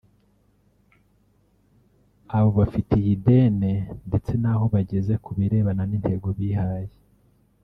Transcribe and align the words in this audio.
abo 2.35 2.49
bafitiye 2.57 3.09
ideni 3.15 3.73
ndetse 4.07 4.31
n’aho 4.41 4.65
bageze 4.73 5.13
ku 5.23 5.29
birebana 5.37 5.83
n’intego 5.89 6.27
bihaye 6.39 6.93